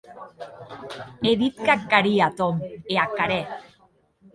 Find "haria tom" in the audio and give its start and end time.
1.99-2.55